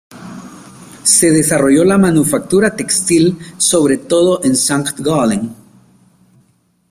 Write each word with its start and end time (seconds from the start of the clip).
Se 1.03 1.29
desarrolló 1.29 1.83
la 1.83 1.95
manufactura 1.95 2.75
textil, 2.75 3.37
sobre 3.57 3.97
todo 3.97 4.43
en 4.43 4.55
Sankt 4.55 4.99
Gallen. 4.99 5.53